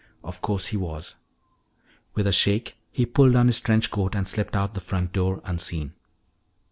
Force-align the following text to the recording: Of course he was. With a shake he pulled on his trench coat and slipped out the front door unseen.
Of 0.23 0.41
course 0.41 0.69
he 0.69 0.77
was. 0.77 1.13
With 2.15 2.25
a 2.25 2.31
shake 2.31 2.75
he 2.89 3.05
pulled 3.05 3.35
on 3.35 3.45
his 3.45 3.59
trench 3.59 3.91
coat 3.91 4.15
and 4.15 4.27
slipped 4.27 4.55
out 4.55 4.73
the 4.73 4.81
front 4.81 5.11
door 5.13 5.43
unseen. 5.45 5.93